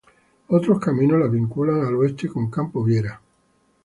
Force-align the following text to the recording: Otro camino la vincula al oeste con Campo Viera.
Otro 0.47 0.79
camino 0.79 1.15
la 1.15 1.27
vincula 1.27 1.85
al 1.87 1.93
oeste 1.95 2.27
con 2.27 2.49
Campo 2.49 2.83
Viera. 2.83 3.21